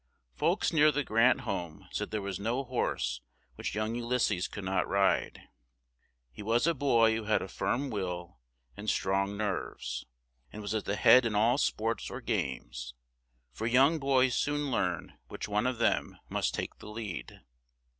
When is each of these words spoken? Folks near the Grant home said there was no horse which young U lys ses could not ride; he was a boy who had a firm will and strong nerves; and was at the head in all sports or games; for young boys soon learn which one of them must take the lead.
Folks 0.33 0.73
near 0.73 0.91
the 0.91 1.03
Grant 1.03 1.41
home 1.41 1.87
said 1.91 2.09
there 2.09 2.23
was 2.23 2.39
no 2.39 2.63
horse 2.63 3.21
which 3.53 3.75
young 3.75 3.93
U 3.93 4.03
lys 4.07 4.23
ses 4.23 4.47
could 4.47 4.63
not 4.63 4.87
ride; 4.87 5.43
he 6.31 6.41
was 6.41 6.65
a 6.65 6.73
boy 6.73 7.15
who 7.15 7.25
had 7.25 7.43
a 7.43 7.47
firm 7.47 7.91
will 7.91 8.39
and 8.75 8.89
strong 8.89 9.37
nerves; 9.37 10.07
and 10.51 10.63
was 10.63 10.73
at 10.73 10.85
the 10.85 10.95
head 10.95 11.23
in 11.23 11.35
all 11.35 11.59
sports 11.59 12.09
or 12.09 12.19
games; 12.19 12.95
for 13.51 13.67
young 13.67 13.99
boys 13.99 14.33
soon 14.33 14.71
learn 14.71 15.19
which 15.27 15.47
one 15.47 15.67
of 15.67 15.77
them 15.77 16.17
must 16.31 16.55
take 16.55 16.79
the 16.79 16.89
lead. 16.89 17.41